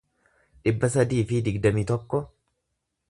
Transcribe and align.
dhibba 0.67 0.89
sadii 0.95 1.21
fi 1.33 1.41
digdamii 1.49 1.87
tokko 1.93 2.23